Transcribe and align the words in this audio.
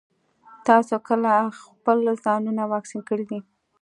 تاسو 0.67 0.95
کله 1.07 1.31
خپل 1.63 1.97
ځانونه 2.25 2.63
واکسين 2.73 3.01
کړي 3.09 3.25
دي؟ 3.31 3.39